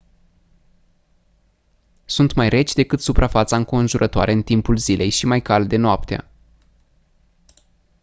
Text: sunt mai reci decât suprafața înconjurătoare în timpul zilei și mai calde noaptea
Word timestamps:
sunt 2.05 2.33
mai 2.33 2.49
reci 2.49 2.73
decât 2.73 3.01
suprafața 3.01 3.55
înconjurătoare 3.57 4.31
în 4.31 4.41
timpul 4.43 4.77
zilei 4.77 5.09
și 5.09 5.25
mai 5.25 5.41
calde 5.41 5.75
noaptea 5.77 6.31